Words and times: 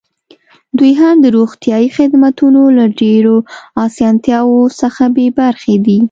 دوی 0.77 0.93
هم 1.01 1.15
د 1.23 1.25
روغتیايي 1.37 1.89
خدمتونو 1.97 2.61
له 2.77 2.85
ډېرو 3.01 3.35
اسانتیاوو 3.85 4.61
څخه 4.81 5.03
بې 5.15 5.27
برخې 5.39 5.75
دي. 5.85 5.99